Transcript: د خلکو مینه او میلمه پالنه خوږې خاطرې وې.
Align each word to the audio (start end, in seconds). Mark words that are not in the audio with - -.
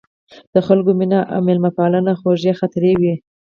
د 0.53 0.55
خلکو 0.67 0.91
مینه 0.99 1.19
او 1.33 1.39
میلمه 1.47 1.71
پالنه 1.77 2.13
خوږې 2.19 2.53
خاطرې 2.59 2.93
وې. 3.01 3.13